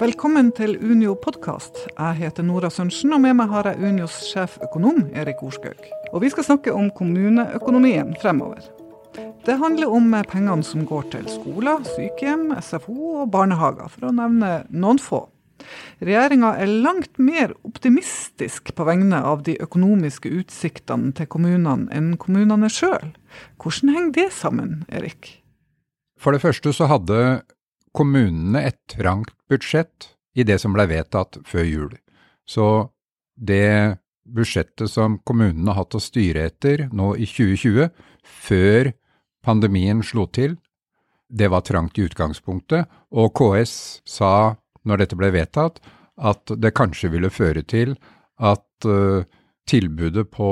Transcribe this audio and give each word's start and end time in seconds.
Velkommen 0.00 0.48
til 0.50 0.72
Unio 0.82 1.12
podkast. 1.14 1.76
Jeg 1.92 2.16
heter 2.18 2.42
Nora 2.42 2.66
Sørensen, 2.66 3.12
og 3.14 3.20
med 3.22 3.36
meg 3.38 3.52
har 3.52 3.68
jeg 3.68 3.78
Unios 3.78 4.16
sjeføkonom 4.26 5.04
Erik 5.14 5.38
Orskaug. 5.46 5.84
Og 6.10 6.24
vi 6.24 6.30
skal 6.32 6.46
snakke 6.48 6.72
om 6.74 6.88
kommuneøkonomien 6.98 8.10
fremover. 8.18 8.64
Det 9.46 9.54
handler 9.60 9.94
om 9.94 10.10
pengene 10.26 10.66
som 10.66 10.82
går 10.88 11.06
til 11.14 11.28
skoler, 11.30 11.86
sykehjem, 11.94 12.48
SFO 12.58 13.20
og 13.20 13.30
barnehager, 13.30 13.86
for 13.92 14.08
å 14.08 14.12
nevne 14.18 14.64
noen 14.74 14.98
få. 14.98 15.22
Regjeringa 16.02 16.56
er 16.58 16.74
langt 16.82 17.14
mer 17.22 17.54
optimistisk 17.62 18.74
på 18.74 18.88
vegne 18.90 19.22
av 19.22 19.46
de 19.46 19.54
økonomiske 19.62 20.32
utsiktene 20.42 21.14
til 21.14 21.30
kommunene 21.30 21.86
enn 21.94 22.16
kommunene 22.18 22.66
sjøl. 22.66 23.14
Hvordan 23.62 23.94
henger 23.94 24.14
det 24.18 24.30
sammen, 24.34 24.82
Erik? 24.90 25.36
For 26.18 26.34
det 26.34 26.42
første 26.42 26.72
så 26.74 26.90
hadde 26.90 27.44
kommunene 27.94 28.64
et 28.68 28.80
trangt 28.90 29.34
budsjett 29.50 30.10
i 30.34 30.44
det 30.46 30.58
som 30.62 30.74
ble 30.74 30.86
vedtatt 30.90 31.38
før 31.46 31.64
jul. 31.64 31.92
Så 32.46 32.90
det 33.34 34.00
budsjettet 34.24 34.90
som 34.90 35.18
kommunene 35.26 35.70
har 35.70 35.84
hatt 35.84 35.96
å 35.96 36.02
styre 36.02 36.48
etter 36.48 36.88
nå 36.92 37.14
i 37.16 37.28
2020, 37.28 37.90
før 38.24 38.92
pandemien 39.44 40.00
slo 40.02 40.26
til, 40.32 40.56
det 41.28 41.50
var 41.52 41.64
trangt 41.66 41.98
i 41.98 42.06
utgangspunktet, 42.06 42.88
og 43.12 43.32
KS 43.36 43.76
sa 44.08 44.54
når 44.84 45.04
dette 45.04 45.18
ble 45.18 45.30
vedtatt, 45.34 45.80
at 46.14 46.52
det 46.60 46.74
kanskje 46.76 47.10
ville 47.12 47.32
føre 47.32 47.64
til 47.66 47.96
at 48.38 48.86
uh, 48.86 49.24
tilbudet 49.66 50.28
på 50.30 50.50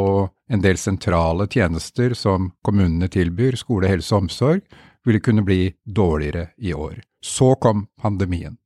en 0.53 0.62
del 0.65 0.79
sentrale 0.81 1.47
tjenester 1.51 2.17
som 2.19 2.51
kommunene 2.67 3.09
tilbyr, 3.12 3.56
skole, 3.61 3.89
helse 3.89 4.15
og 4.15 4.27
omsorg, 4.27 4.65
ville 5.06 5.20
kunne 5.20 5.45
bli 5.47 5.73
dårligere 5.84 6.51
i 6.59 6.74
år. 6.74 7.01
Så 7.23 7.55
kom 7.55 7.87
pandemien. 8.01 8.56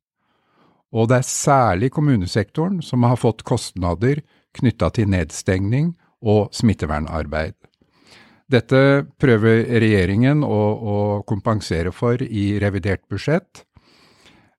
Og 0.96 1.08
det 1.10 1.20
er 1.20 1.28
særlig 1.28 1.90
kommunesektoren 1.92 2.80
som 2.84 3.04
har 3.04 3.18
fått 3.20 3.44
kostnader 3.46 4.22
knytta 4.56 4.90
til 4.96 5.10
nedstengning 5.12 5.94
og 6.24 6.52
smittevernarbeid. 6.56 7.56
Dette 8.46 8.80
prøver 9.18 9.64
regjeringen 9.82 10.44
å, 10.46 10.60
å, 10.76 10.96
kompensere 11.26 11.90
for 11.92 12.22
i 12.22 12.54
revidert 12.62 13.02
budsjett, 13.10 13.64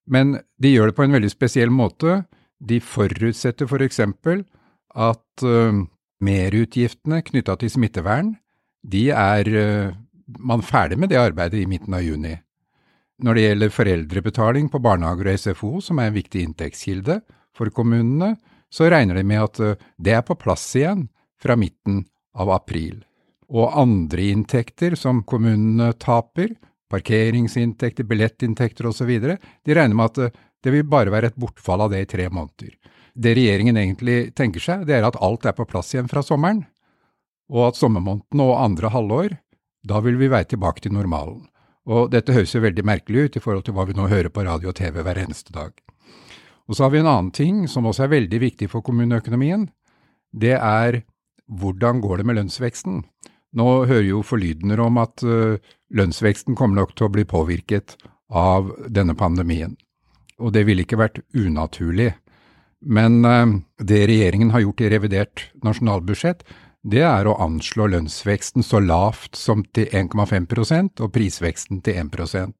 men 0.08 0.38
de 0.59 0.73
gjør 0.73 0.91
det 0.91 0.97
på 0.97 1.06
en 1.06 1.16
veldig 1.16 1.31
spesiell 1.31 1.72
måte. 1.72 2.22
De 2.59 2.81
forutsetter 2.84 3.67
for 3.69 3.84
eksempel 3.84 4.44
at 4.95 5.45
uh, 5.45 5.86
merutgiftene 6.23 7.22
knytta 7.28 7.58
til 7.62 7.72
smittevern, 7.72 8.36
de 8.88 9.08
er 9.12 9.52
uh, 9.56 9.95
man 10.28 10.61
ferdig 10.66 10.97
med 11.00 11.09
det 11.09 11.20
arbeidet 11.22 11.61
i 11.61 11.70
midten 11.70 11.95
av 11.95 12.03
juni. 12.03 12.36
Når 13.23 13.33
det 13.33 13.44
gjelder 13.47 13.73
foreldrebetaling 13.73 14.69
på 14.69 14.81
barnehager 14.84 15.31
og 15.31 15.42
SFO, 15.42 15.72
som 15.81 16.00
er 16.00 16.11
en 16.11 16.17
viktig 16.17 16.44
inntektskilde 16.45 17.22
for 17.58 17.72
kommunene, 17.73 18.36
så 18.69 18.89
regner 18.92 19.17
de 19.17 19.23
med 19.25 19.42
at 19.42 19.59
eh, 19.64 19.86
det 19.97 20.14
er 20.14 20.25
på 20.28 20.38
plass 20.38 20.66
igjen 20.78 21.08
fra 21.42 21.56
midten 21.58 22.03
av 22.38 22.52
april. 22.53 23.00
Og 23.47 23.73
andre 23.80 24.28
inntekter 24.34 24.97
som 25.00 25.23
kommunene 25.25 25.94
taper, 25.97 26.52
parkeringsinntekter, 26.91 28.06
billettinntekter 28.08 28.89
osv., 28.91 29.09
de 29.09 29.78
regner 29.80 29.95
med 29.95 30.12
at 30.12 30.22
eh, 30.28 30.38
det 30.64 30.73
vil 30.73 30.88
bare 30.89 31.14
være 31.14 31.31
et 31.31 31.39
bortfall 31.39 31.86
av 31.86 31.94
det 31.94 32.03
i 32.03 32.12
tre 32.12 32.28
måneder. 32.30 32.75
Det 33.17 33.34
regjeringen 33.34 33.80
egentlig 33.80 34.36
tenker 34.38 34.62
seg, 34.62 34.86
det 34.86 35.00
er 35.00 35.08
at 35.08 35.17
alt 35.23 35.47
er 35.47 35.56
på 35.58 35.66
plass 35.69 35.94
igjen 35.95 36.09
fra 36.12 36.22
sommeren, 36.25 36.66
og 37.50 37.69
at 37.72 37.80
sommermånedene 37.80 38.45
og 38.45 38.59
andre 38.62 38.91
halvår 38.94 39.38
da 39.88 40.02
vil 40.04 40.20
vi 40.20 40.30
være 40.32 40.52
tilbake 40.54 40.84
til 40.84 40.96
normalen. 40.96 41.46
Og 41.88 42.12
dette 42.12 42.36
høres 42.36 42.54
jo 42.56 42.64
veldig 42.64 42.84
merkelig 42.86 43.28
ut 43.28 43.38
i 43.40 43.44
forhold 43.44 43.64
til 43.68 43.78
hva 43.78 43.88
vi 43.88 43.96
nå 43.96 44.10
hører 44.12 44.32
på 44.34 44.44
radio 44.44 44.74
og 44.74 44.76
TV 44.76 45.00
hver 45.00 45.22
eneste 45.24 45.56
dag. 45.56 45.72
Og 46.68 46.76
så 46.76 46.84
har 46.84 46.92
vi 46.92 47.00
en 47.00 47.08
annen 47.08 47.32
ting 47.32 47.64
som 47.72 47.88
også 47.88 48.06
er 48.06 48.16
veldig 48.18 48.42
viktig 48.44 48.68
for 48.72 48.84
kommuneøkonomien. 48.84 49.70
Det 50.36 50.58
er 50.58 51.02
hvordan 51.48 52.02
går 52.04 52.20
det 52.20 52.28
med 52.28 52.40
lønnsveksten? 52.42 53.02
Nå 53.56 53.68
hører 53.88 54.09
jo 54.09 54.22
forlydender 54.28 54.81
om 54.84 55.00
at 55.00 55.24
uh, 55.24 55.56
lønnsveksten 55.96 56.58
kommer 56.59 56.81
nok 56.81 56.96
til 56.97 57.08
å 57.08 57.14
bli 57.14 57.24
påvirket 57.24 57.96
av 58.28 58.74
denne 58.92 59.16
pandemien. 59.16 59.78
Og 60.44 60.52
det 60.53 60.66
ville 60.68 60.84
ikke 60.84 61.00
vært 61.00 61.22
unaturlig. 61.31 62.12
Men 62.84 63.24
uh, 63.24 63.56
det 63.80 64.03
regjeringen 64.12 64.52
har 64.52 64.66
gjort 64.66 64.84
i 64.84 64.92
revidert 64.92 65.47
nasjonalbudsjett, 65.64 66.44
det 66.86 67.04
er 67.04 67.28
å 67.28 67.38
anslå 67.42 67.88
lønnsveksten 67.92 68.66
så 68.66 68.80
lavt 68.84 69.36
som 69.36 69.64
til 69.76 69.90
1,5% 69.90 71.02
og 71.04 71.12
prisveksten 71.16 71.82
til 71.82 71.98
1 72.04 72.54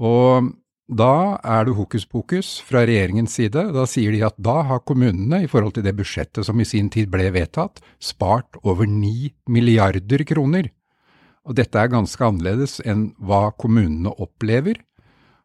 Og 0.00 0.52
da 0.92 1.38
er 1.44 1.64
det 1.64 1.76
hokus 1.76 2.04
pokus 2.04 2.60
fra 2.60 2.82
regjeringens 2.84 3.36
side. 3.38 3.72
Da 3.72 3.84
sier 3.86 4.12
de 4.12 4.24
at 4.26 4.36
da 4.36 4.62
har 4.66 4.82
kommunene, 4.84 5.44
i 5.44 5.48
forhold 5.48 5.74
til 5.76 5.84
det 5.86 5.94
budsjettet 5.96 6.44
som 6.44 6.60
i 6.60 6.68
sin 6.68 6.90
tid 6.90 7.08
ble 7.10 7.30
vedtatt, 7.32 7.80
spart 8.00 8.58
over 8.62 8.86
9 8.86 9.30
milliarder 9.48 10.24
kroner. 10.24 10.70
Og 11.46 11.56
dette 11.58 11.78
er 11.78 11.90
ganske 11.90 12.22
annerledes 12.22 12.80
enn 12.84 13.12
hva 13.18 13.50
kommunene 13.58 14.12
opplever, 14.18 14.82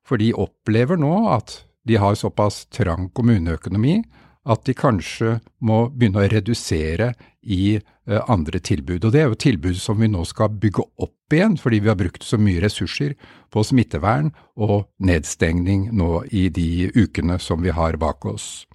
for 0.04 0.18
de 0.18 0.34
opplever 0.34 0.98
nå 1.00 1.28
at 1.36 1.64
de 1.88 1.98
har 2.00 2.16
såpass 2.16 2.66
trang 2.74 3.10
kommuneøkonomi 3.16 4.02
at 4.48 4.64
de 4.68 4.76
kanskje 4.78 5.38
må 5.60 5.88
begynne 5.92 6.24
å 6.24 6.30
redusere 6.32 7.12
i 7.44 7.78
uh, 7.78 8.22
andre 8.32 8.62
tilbud. 8.64 9.06
Og 9.06 9.14
det 9.14 9.22
er 9.22 9.30
jo 9.32 9.40
tilbud 9.40 9.80
som 9.80 10.00
vi 10.02 10.10
nå 10.12 10.24
skal 10.28 10.56
bygge 10.62 10.86
opp 11.04 11.36
igjen, 11.36 11.58
fordi 11.60 11.82
vi 11.84 11.92
har 11.92 12.00
brukt 12.00 12.24
så 12.24 12.40
mye 12.40 12.62
ressurser 12.64 13.18
på 13.54 13.64
smittevern 13.68 14.32
og 14.56 14.88
nedstengning 15.04 15.90
nå 15.96 16.24
i 16.32 16.48
de 16.54 16.88
ukene 16.96 17.40
som 17.44 17.64
vi 17.64 17.76
har 17.76 18.00
bak 18.00 18.26
oss. 18.26 18.66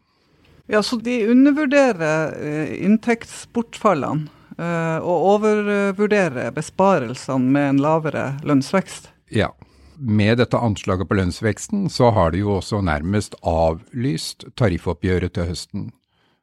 Ja, 0.70 0.82
Så 0.82 0.96
de 1.02 1.24
undervurderer 1.32 2.36
uh, 2.36 2.76
inntektsbortfallene 2.84 4.28
uh, 4.60 4.98
og 5.00 5.28
overvurderer 5.36 6.52
besparelsene 6.54 7.52
med 7.56 7.68
en 7.74 7.84
lavere 7.88 8.30
lønnsvekst? 8.46 9.12
Ja 9.32 9.52
med 10.02 10.38
dette 10.42 10.58
anslaget 10.58 11.08
på 11.08 11.16
lønnsveksten, 11.16 11.88
så 11.90 12.10
har 12.10 12.32
de 12.34 12.42
jo 12.42 12.56
også 12.58 12.82
nærmest 12.84 13.36
avlyst 13.46 14.48
tariffoppgjøret 14.58 15.34
til 15.36 15.50
høsten. 15.52 15.90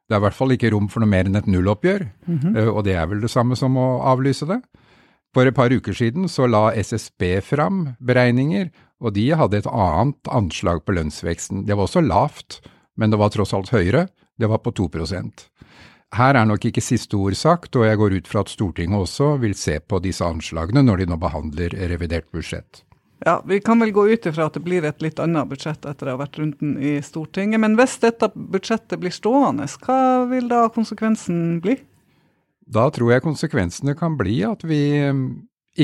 Det 0.08 0.16
er 0.16 0.22
i 0.22 0.26
hvert 0.26 0.34
fall 0.34 0.54
ikke 0.56 0.72
rom 0.74 0.88
for 0.90 1.04
noe 1.04 1.10
mer 1.12 1.28
enn 1.28 1.38
et 1.38 1.46
nulloppgjør, 1.46 2.06
mm 2.26 2.38
-hmm. 2.38 2.68
og 2.68 2.84
det 2.84 2.94
er 2.96 3.06
vel 3.06 3.20
det 3.20 3.30
samme 3.30 3.56
som 3.56 3.76
å 3.76 4.02
avlyse 4.02 4.46
det. 4.46 4.60
For 5.34 5.46
et 5.46 5.54
par 5.54 5.70
uker 5.70 5.92
siden 5.92 6.26
så 6.28 6.48
la 6.50 6.72
SSB 6.74 7.40
fram 7.40 7.94
beregninger, 8.02 8.70
og 9.00 9.14
de 9.14 9.30
hadde 9.30 9.56
et 9.58 9.66
annet 9.66 10.28
anslag 10.28 10.84
på 10.84 10.92
lønnsveksten. 10.92 11.66
Det 11.66 11.76
var 11.76 11.86
også 11.86 12.00
lavt, 12.00 12.60
men 12.96 13.10
det 13.10 13.18
var 13.18 13.30
tross 13.30 13.54
alt 13.54 13.70
høyere. 13.70 14.08
Det 14.38 14.48
var 14.48 14.58
på 14.58 14.72
2 14.72 14.88
Her 16.12 16.34
er 16.34 16.44
nok 16.44 16.64
ikke 16.64 16.80
siste 16.80 17.14
ord 17.14 17.34
sagt, 17.34 17.76
og 17.76 17.86
jeg 17.86 17.96
går 17.96 18.16
ut 18.16 18.28
fra 18.28 18.40
at 18.40 18.48
Stortinget 18.48 18.98
også 18.98 19.36
vil 19.38 19.54
se 19.54 19.78
på 19.78 20.00
disse 20.00 20.24
anslagene 20.24 20.82
når 20.82 20.96
de 20.96 21.06
nå 21.06 21.16
behandler 21.16 21.70
revidert 21.70 22.30
budsjett. 22.32 22.84
Ja, 23.26 23.42
Vi 23.44 23.60
kan 23.60 23.80
vel 23.80 23.92
gå 23.92 24.06
ut 24.08 24.26
ifra 24.26 24.46
at 24.48 24.56
det 24.56 24.64
blir 24.64 24.84
et 24.88 25.02
litt 25.04 25.20
annet 25.20 25.48
budsjett 25.50 25.84
etter 25.84 26.08
å 26.08 26.14
ha 26.14 26.22
vært 26.22 26.38
runden 26.40 26.78
i 26.80 26.96
Stortinget. 27.04 27.60
Men 27.60 27.76
hvis 27.76 27.98
dette 28.00 28.30
budsjettet 28.32 28.96
blir 29.00 29.12
stående, 29.12 29.68
hva 29.84 30.24
vil 30.30 30.48
da 30.48 30.64
konsekvensen 30.72 31.60
bli? 31.60 31.76
Da 32.70 32.86
tror 32.94 33.12
jeg 33.12 33.24
konsekvensene 33.26 33.96
kan 33.98 34.16
bli 34.16 34.38
at 34.46 34.64
vi 34.64 34.80
mm, 35.10 35.24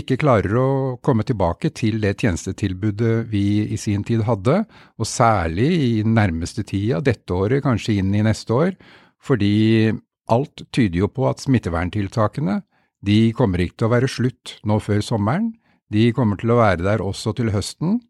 ikke 0.00 0.19
klarer 0.22 0.54
å 0.60 0.69
komme 1.04 1.26
tilbake 1.26 1.72
til 1.76 1.98
det 2.00 2.14
tjenestetilbudet 2.22 3.26
vi 3.28 3.66
i 3.68 3.78
sin 3.80 4.06
tid 4.06 4.24
hadde, 4.24 4.62
og 4.97 5.10
særlig 5.10 5.68
i 5.76 5.91
den 6.06 6.16
nærmeste 6.16 6.64
tida, 6.64 7.03
dette 7.04 7.36
året, 7.36 7.64
kanskje 7.66 7.98
inn 8.00 8.14
i 8.14 8.24
neste 8.24 8.54
år, 8.54 8.72
fordi 9.20 9.92
alt 10.32 10.64
tyder 10.74 11.04
jo 11.04 11.10
på 11.12 11.28
at 11.28 11.42
smitteverntiltakene 11.42 12.60
de 13.06 13.20
kommer 13.36 13.62
ikke 13.62 13.82
til 13.82 13.91
å 13.91 13.92
være 13.92 14.10
slutt 14.10 14.56
nå 14.66 14.80
før 14.82 15.04
sommeren. 15.04 15.53
De 15.92 16.10
kommer 16.16 16.41
til 16.41 16.52
å 16.52 16.60
være 16.60 16.82
der 16.82 17.04
også 17.04 17.34
til 17.38 17.52
høsten, 17.54 18.00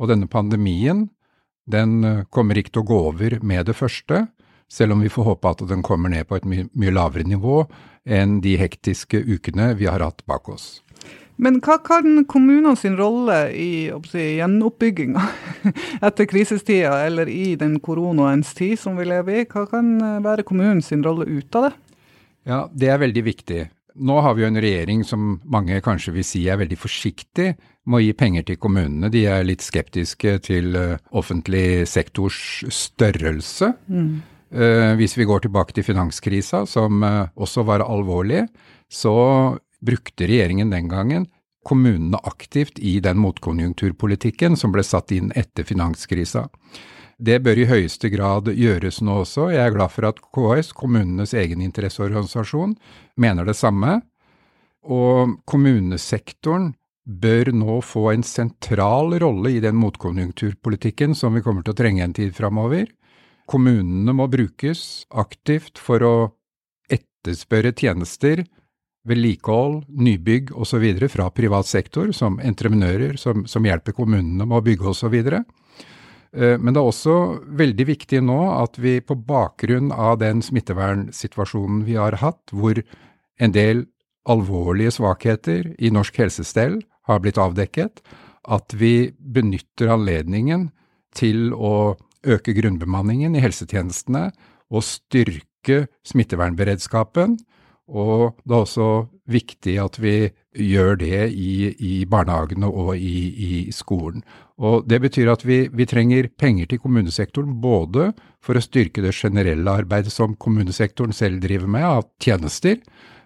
og 0.00 0.08
denne 0.08 0.28
pandemien 0.30 1.08
den 1.70 2.04
eh, 2.04 2.22
kommer 2.32 2.58
ikke 2.58 2.74
til 2.74 2.84
å 2.84 2.90
gå 2.90 3.00
over 3.12 3.38
med 3.46 3.68
det 3.68 3.76
første, 3.78 4.26
selv 4.70 4.94
om 4.94 5.02
vi 5.04 5.10
får 5.12 5.26
håpe 5.26 5.50
at 5.50 5.64
den 5.68 5.82
kommer 5.86 6.12
ned 6.12 6.28
på 6.30 6.38
et 6.38 6.46
mye, 6.48 6.68
mye 6.78 6.94
lavere 6.94 7.26
nivå 7.26 7.64
enn 8.06 8.38
de 8.44 8.54
hektiske 8.60 9.18
ukene 9.26 9.74
vi 9.78 9.88
har 9.90 10.02
hatt 10.02 10.22
bak 10.30 10.48
oss. 10.48 10.78
Men 11.40 11.56
hva 11.64 11.78
kan 11.80 12.24
kommunene 12.28 12.74
sin 12.76 12.98
rolle 12.98 13.38
i 13.56 13.88
si, 14.10 14.24
gjenoppbygginga 14.38 15.22
etter 16.06 16.28
krisestida, 16.28 16.98
eller 17.06 17.30
i 17.32 17.54
den 17.60 17.78
koronaens 17.80 18.52
tid 18.56 18.76
som 18.80 18.98
vi 19.00 19.08
lever 19.08 19.42
i, 19.42 19.46
hva 19.48 19.66
kan 19.70 19.94
eh, 19.98 20.18
være 20.24 20.46
kommunens 20.48 20.92
rolle 21.04 21.28
ut 21.28 21.60
av 21.60 21.68
det? 21.68 21.74
Ja, 22.48 22.60
Det 22.72 22.88
er 22.88 23.00
veldig 23.00 23.24
viktig. 23.24 23.62
Nå 23.94 24.20
har 24.22 24.34
vi 24.36 24.44
jo 24.44 24.48
en 24.50 24.60
regjering 24.62 25.04
som 25.06 25.38
mange 25.50 25.80
kanskje 25.84 26.14
vil 26.14 26.26
si 26.26 26.44
er 26.48 26.60
veldig 26.60 26.78
forsiktig 26.78 27.48
med 27.88 27.98
å 27.98 28.02
gi 28.04 28.12
penger 28.16 28.46
til 28.48 28.58
kommunene. 28.60 29.10
De 29.12 29.24
er 29.28 29.46
litt 29.46 29.64
skeptiske 29.64 30.36
til 30.46 30.76
uh, 30.76 30.98
offentlig 31.16 31.88
sektors 31.90 32.62
størrelse. 32.70 33.72
Mm. 33.90 34.20
Uh, 34.50 34.92
hvis 35.00 35.16
vi 35.18 35.26
går 35.28 35.46
tilbake 35.46 35.74
til 35.76 35.86
finanskrisa, 35.86 36.64
som 36.70 37.02
uh, 37.02 37.28
også 37.34 37.64
var 37.66 37.86
alvorlig, 37.86 38.44
så 38.90 39.14
brukte 39.80 40.28
regjeringen 40.28 40.72
den 40.74 40.90
gangen 40.90 41.28
kommunene 41.66 42.18
aktivt 42.24 42.78
i 42.78 42.98
den 43.04 43.20
motkonjunkturpolitikken 43.20 44.56
som 44.56 44.72
ble 44.72 44.84
satt 44.86 45.12
inn 45.12 45.32
etter 45.36 45.66
finanskrisa. 45.68 46.46
Det 47.20 47.36
bør 47.44 47.58
i 47.60 47.68
høyeste 47.68 48.08
grad 48.08 48.48
gjøres 48.56 49.02
nå 49.04 49.18
også. 49.22 49.50
Jeg 49.52 49.60
er 49.60 49.74
glad 49.74 49.92
for 49.92 50.08
at 50.08 50.20
KS, 50.32 50.72
kommunenes 50.72 51.34
egen 51.36 51.60
interesseorganisasjon, 51.60 52.72
mener 53.20 53.44
det 53.44 53.58
samme. 53.58 53.98
Og 54.88 55.36
kommunesektoren 55.44 56.72
bør 57.04 57.50
nå 57.52 57.80
få 57.84 58.06
en 58.14 58.24
sentral 58.24 59.18
rolle 59.20 59.52
i 59.52 59.60
den 59.60 59.76
motkonjunkturpolitikken 59.80 61.12
som 61.18 61.36
vi 61.36 61.44
kommer 61.44 61.66
til 61.66 61.74
å 61.74 61.80
trenge 61.80 62.06
en 62.06 62.16
tid 62.16 62.32
framover. 62.36 62.88
Kommunene 63.50 64.14
må 64.16 64.28
brukes 64.30 65.04
aktivt 65.10 65.80
for 65.82 66.06
å 66.06 66.14
etterspørre 66.88 67.74
tjenester, 67.76 68.44
vedlikehold, 69.08 69.82
nybygg 69.88 70.52
osv. 70.56 70.84
fra 71.08 71.30
privat 71.34 71.66
sektor, 71.66 72.12
som 72.12 72.38
entreprenører 72.40 73.16
som, 73.20 73.46
som 73.48 73.64
hjelper 73.64 73.96
kommunene 73.96 74.46
med 74.46 74.60
å 74.60 74.64
bygge 74.64 74.92
osv. 74.92 75.16
Eh, 75.20 75.44
men 76.32 76.70
det 76.70 76.78
er 76.78 76.86
også 76.86 77.14
veldig 77.58 77.86
viktig 77.88 78.20
nå 78.22 78.38
at 78.54 78.76
vi 78.78 79.00
på 79.02 79.16
bakgrunn 79.26 79.90
av 79.90 80.20
den 80.20 80.44
smittevernsituasjonen 80.46 81.80
vi 81.88 81.96
har 81.98 82.20
hatt, 82.22 82.52
hvor 82.54 82.78
en 83.40 83.54
del 83.56 83.86
alvorlige 84.30 84.92
svakheter 84.94 85.72
i 85.78 85.90
norsk 85.90 86.20
helsestell 86.22 86.78
har 87.10 87.22
blitt 87.24 87.40
avdekket, 87.40 88.02
at 88.46 88.74
vi 88.76 89.10
benytter 89.18 89.90
anledningen 89.96 90.68
til 91.16 91.50
å 91.54 91.96
øke 92.26 92.54
grunnbemanningen 92.56 93.34
i 93.36 93.42
helsetjenestene 93.42 94.28
og 94.70 94.84
styrke 94.86 95.86
smittevernberedskapen. 96.06 97.38
Og 97.90 98.36
det 98.46 98.54
er 98.54 98.62
også 98.64 98.90
viktig 99.30 99.74
at 99.82 99.98
vi 99.98 100.14
gjør 100.54 100.96
det 101.00 101.30
i, 101.34 101.70
i 101.74 101.92
barnehagene 102.10 102.68
og 102.70 102.94
i, 102.96 103.16
i, 103.30 103.52
skolen. 103.74 104.22
Og 104.58 104.86
Det 104.88 105.00
betyr 105.02 105.30
at 105.32 105.44
vi, 105.46 105.68
vi, 105.72 105.86
trenger 105.86 106.28
penger 106.38 106.70
til 106.70 106.80
kommunesektoren 106.82 107.60
både 107.62 108.10
for 108.42 108.58
å 108.58 108.64
styrke 108.64 109.02
det 109.02 109.14
generelle 109.14 109.76
arbeidet 109.82 110.12
som 110.12 110.36
kommunesektoren 110.36 111.14
selv 111.16 111.42
driver 111.42 111.70
med 111.70 111.86
av 111.86 112.06
tjenester, 112.22 112.78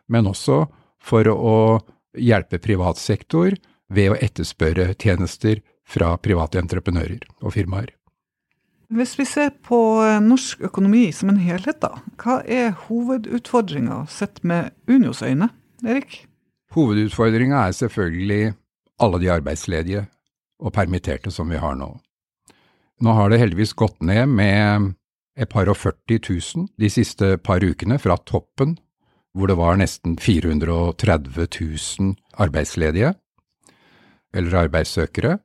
men 0.09 0.29
også 0.29 0.65
for 1.01 1.29
å 1.29 1.81
hjelpe 2.17 2.61
privat 2.63 3.01
sektor 3.01 3.57
ved 3.93 4.13
å 4.13 4.21
etterspørre 4.21 4.95
tjenester 4.95 5.61
fra 5.85 6.15
private 6.17 6.61
entreprenører 6.63 7.25
og 7.43 7.53
firmaer. 7.57 7.93
Hvis 8.95 9.17
vi 9.19 9.25
ser 9.27 9.51
på 9.67 9.77
eh, 10.05 10.21
norsk 10.23 10.61
økonomi 10.69 11.09
som 11.11 11.33
en 11.33 11.41
helhet, 11.43 11.81
da, 11.83 11.97
hva 12.21 12.39
er 12.47 12.77
hovedutfordringa 12.85 14.05
sett 14.07 14.39
med 14.47 14.71
Unios 14.87 15.23
øyne? 15.27 15.49
Erik? 15.83 16.21
Hovedutfordringa 16.77 17.65
er 17.67 17.75
selvfølgelig 17.75 18.53
alle 19.03 19.19
de 19.19 19.33
arbeidsledige 19.35 20.05
og 20.63 20.77
permitterte 20.77 21.33
som 21.35 21.51
vi 21.51 21.59
har 21.59 21.75
nå. 21.75 21.91
Nå 23.03 23.17
har 23.19 23.33
det 23.33 23.41
heldigvis 23.43 23.75
gått 23.75 23.99
ned 23.99 24.31
med 24.31 24.95
et 25.35 25.51
par 25.51 25.67
og 25.67 25.81
40 25.81 26.23
000 26.31 26.71
de 26.79 26.91
siste 26.91 27.35
par 27.43 27.67
ukene, 27.67 27.99
fra 27.99 28.15
toppen, 28.23 28.79
hvor 29.35 29.51
det 29.51 29.59
var 29.59 29.75
nesten 29.81 30.15
430 30.23 31.51
000 31.51 32.15
arbeidsledige 32.39 33.17
eller 34.35 34.63
arbeidssøkere. 34.69 35.39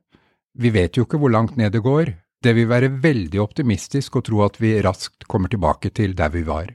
Vi 0.54 0.70
vet 0.70 0.96
jo 0.96 1.02
ikke 1.02 1.18
hvor 1.18 1.34
langt 1.34 1.58
ned 1.58 1.74
det 1.74 1.82
går. 1.82 2.14
Det 2.40 2.54
vil 2.56 2.70
være 2.70 2.88
veldig 3.02 3.40
optimistisk 3.42 4.16
å 4.16 4.22
tro 4.24 4.40
at 4.46 4.56
vi 4.62 4.72
raskt 4.80 5.26
kommer 5.28 5.52
tilbake 5.52 5.90
til 5.92 6.14
der 6.16 6.32
vi 6.32 6.40
var. 6.46 6.70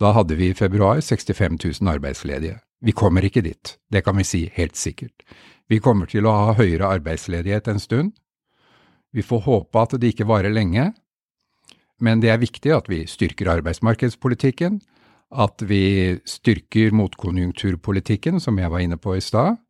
Da 0.00 0.12
hadde 0.16 0.36
vi 0.36 0.50
i 0.50 0.56
februar 0.56 1.00
65 1.00 1.56
000 1.80 1.88
arbeidsledige. 1.92 2.58
Vi 2.80 2.92
kommer 2.96 3.24
ikke 3.24 3.42
dit, 3.44 3.76
det 3.92 4.04
kan 4.04 4.16
vi 4.16 4.24
si 4.24 4.42
helt 4.52 4.76
sikkert. 4.76 5.24
Vi 5.68 5.80
kommer 5.80 6.08
til 6.08 6.28
å 6.28 6.34
ha 6.36 6.54
høyere 6.56 6.88
arbeidsledighet 6.98 7.68
en 7.68 7.80
stund. 7.80 8.12
Vi 9.12 9.24
får 9.24 9.44
håpe 9.46 9.80
at 9.80 9.96
det 10.00 10.12
ikke 10.12 10.28
varer 10.28 10.52
lenge, 10.52 10.90
men 12.00 12.20
det 12.20 12.30
er 12.32 12.40
viktig 12.40 12.72
at 12.72 12.88
vi 12.88 13.02
styrker 13.08 13.50
arbeidsmarkedspolitikken, 13.56 14.80
at 15.30 15.62
vi 15.62 16.18
styrker 16.28 16.94
motkonjunkturpolitikken, 16.96 18.40
som 18.40 18.58
jeg 18.58 18.72
var 18.72 18.84
inne 18.84 18.98
på 19.00 19.16
i 19.16 19.24
stad, 19.24 19.60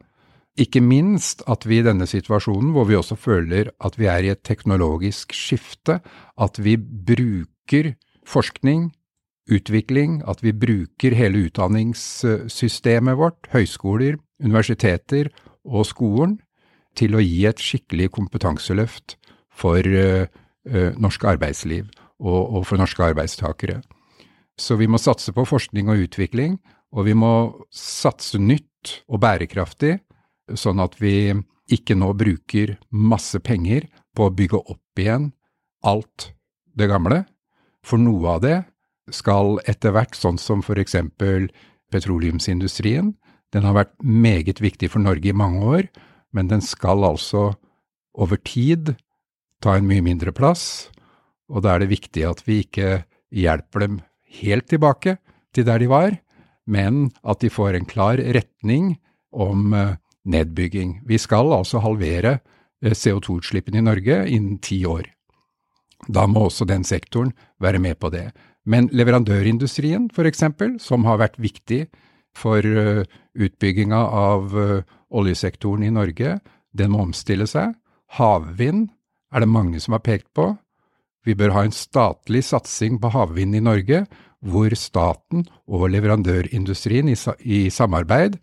ikke 0.58 0.82
minst 0.82 1.44
at 1.50 1.64
vi 1.69 1.79
i 1.79 1.85
denne 1.87 2.06
situasjonen, 2.11 2.73
hvor 2.75 2.88
vi 2.88 2.97
også 2.99 3.17
føler 3.17 3.70
at 3.81 3.99
vi 3.99 4.08
er 4.11 4.25
i 4.25 4.32
et 4.32 4.43
teknologisk 4.44 5.35
skifte, 5.37 6.00
at 6.37 6.58
vi 6.58 6.76
bruker 6.76 7.94
forskning, 8.26 8.91
utvikling, 9.50 10.20
at 10.29 10.43
vi 10.43 10.52
bruker 10.52 11.14
hele 11.17 11.47
utdanningssystemet 11.47 13.19
vårt, 13.19 13.49
høyskoler, 13.55 14.19
universiteter 14.43 15.31
og 15.64 15.87
skolen, 15.87 16.38
til 16.99 17.14
å 17.14 17.23
gi 17.23 17.44
et 17.47 17.62
skikkelig 17.62 18.11
kompetanseløft 18.17 19.14
for 19.55 19.79
uh, 19.79 20.26
uh, 20.26 20.91
norsk 20.99 21.25
arbeidsliv 21.25 21.87
og 22.20 22.67
for 22.69 22.76
norske 22.76 23.00
arbeidstakere. 23.00 23.79
Så 24.61 24.76
vi 24.76 24.91
må 24.91 24.99
satse 25.00 25.32
på 25.32 25.47
forskning 25.49 25.88
og 25.88 26.02
utvikling, 26.05 26.58
og 26.93 27.06
vi 27.06 27.14
må 27.17 27.32
satse 27.73 28.37
nytt 28.37 28.99
og 29.08 29.23
bærekraftig 29.23 29.94
sånn 30.58 30.82
at 30.82 30.97
vi 31.00 31.32
ikke 31.70 31.94
nå 31.99 32.12
bruker 32.19 32.76
masse 32.91 33.38
penger 33.44 33.87
på 34.17 34.26
å 34.26 34.35
bygge 34.35 34.58
opp 34.61 35.00
igjen 35.00 35.31
alt 35.87 36.31
det 36.76 36.91
gamle, 36.91 37.25
for 37.87 38.00
noe 38.00 38.37
av 38.37 38.43
det 38.44 38.58
skal 39.14 39.58
etter 39.70 39.94
hvert, 39.94 40.14
sånn 40.14 40.38
som 40.38 40.62
for 40.62 40.79
eksempel 40.81 41.49
petroleumsindustrien, 41.91 43.14
den 43.50 43.67
har 43.67 43.75
vært 43.75 43.94
meget 44.02 44.61
viktig 44.62 44.91
for 44.93 45.02
Norge 45.02 45.32
i 45.32 45.37
mange 45.37 45.62
år, 45.67 45.88
men 46.31 46.50
den 46.50 46.62
skal 46.62 47.02
altså 47.06 47.50
over 48.14 48.38
tid 48.47 48.94
ta 49.62 49.76
en 49.76 49.88
mye 49.88 50.05
mindre 50.05 50.35
plass, 50.35 50.91
og 51.50 51.64
da 51.64 51.75
er 51.75 51.82
det 51.82 51.94
viktig 51.94 52.25
at 52.29 52.44
vi 52.47 52.62
ikke 52.64 53.02
hjelper 53.35 53.87
dem 53.87 53.99
helt 54.41 54.69
tilbake 54.70 55.17
til 55.55 55.67
der 55.67 55.82
de 55.82 55.91
var, 55.91 56.14
men 56.70 57.11
at 57.26 57.43
de 57.43 57.50
får 57.50 57.75
en 57.75 57.88
klar 57.88 58.20
retning 58.23 58.94
om 59.35 59.75
eh, 59.75 59.97
nedbygging. 60.25 61.00
Vi 61.06 61.19
skal 61.19 61.52
altså 61.52 61.81
halvere 61.84 62.38
eh, 62.82 62.93
CO2-utslippene 62.93 63.81
i 63.81 63.87
Norge 63.87 64.20
innen 64.28 64.58
ti 64.58 64.82
år. 64.87 65.08
Da 66.08 66.26
må 66.26 66.46
også 66.49 66.64
den 66.64 66.84
sektoren 66.84 67.32
være 67.61 67.78
med 67.78 67.99
på 68.00 68.11
det. 68.12 68.31
Men 68.64 68.88
leverandørindustrien, 68.93 70.11
for 70.12 70.28
eksempel, 70.28 70.78
som 70.81 71.05
har 71.05 71.20
vært 71.20 71.38
viktig 71.40 71.87
for 72.37 72.64
uh, 72.64 73.02
utbygginga 73.34 73.99
av 73.99 74.55
uh, 74.55 74.81
oljesektoren 75.11 75.84
i 75.84 75.93
Norge, 75.93 76.38
den 76.73 76.93
må 76.93 77.02
omstille 77.05 77.49
seg. 77.50 77.75
Havvind 78.16 78.88
er 79.32 79.43
det 79.43 79.50
mange 79.50 79.81
som 79.81 79.96
har 79.96 80.05
pekt 80.05 80.28
på. 80.37 80.52
Vi 81.26 81.37
bør 81.37 81.55
ha 81.56 81.64
en 81.66 81.75
statlig 81.75 82.44
satsing 82.49 83.00
på 83.00 83.11
havvind 83.12 83.56
i 83.56 83.64
Norge, 83.64 84.04
hvor 84.40 84.73
staten 84.78 85.44
og 85.68 85.90
leverandørindustrien 85.92 87.11
i 87.11 87.61
samarbeid 87.73 88.38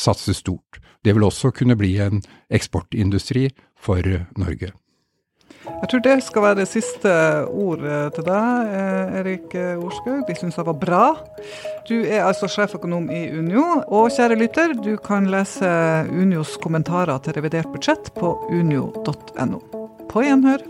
satser 0.00 0.36
stort. 0.36 0.80
Det 1.04 1.14
vil 1.16 1.26
også 1.26 1.52
kunne 1.56 1.78
bli 1.78 1.96
en 2.02 2.22
eksportindustri 2.52 3.48
for 3.80 4.04
Norge. 4.40 4.72
Jeg 5.60 5.88
tror 5.92 6.00
det 6.04 6.14
skal 6.24 6.44
være 6.44 6.58
det 6.62 6.68
siste 6.70 7.10
ordet 7.46 8.14
til 8.16 8.24
deg, 8.24 8.70
eh, 8.72 9.18
Erik 9.20 9.54
Orskaug. 9.54 10.22
De 10.28 10.36
syns 10.38 10.56
jeg 10.56 10.66
var 10.66 10.78
bra. 10.80 11.04
Du 11.88 11.98
er 12.00 12.24
altså 12.24 12.48
sjeføkonom 12.48 13.10
i 13.12 13.26
Unio. 13.28 13.66
Og 13.86 14.10
kjære 14.16 14.40
lytter, 14.40 14.74
du 14.80 14.96
kan 14.96 15.28
lese 15.30 15.68
Unios 16.10 16.56
kommentarer 16.64 17.20
til 17.24 17.36
revidert 17.36 17.68
budsjett 17.72 18.12
på 18.16 18.34
unio.no. 18.48 19.60
På 20.08 20.24
gjenhør. 20.24 20.64